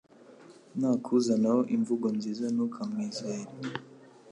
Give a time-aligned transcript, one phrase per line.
[0.79, 3.43] nakuzanaho imvugo nziza ntukamwizere